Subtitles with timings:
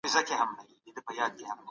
[0.03, 0.09] ته
[0.95, 1.09] څوک
[1.41, 1.51] یې؟